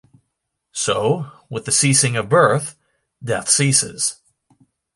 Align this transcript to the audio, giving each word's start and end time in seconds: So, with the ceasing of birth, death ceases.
So, 0.71 1.31
with 1.47 1.65
the 1.65 1.71
ceasing 1.71 2.15
of 2.17 2.27
birth, 2.27 2.75
death 3.23 3.47
ceases. 3.47 4.19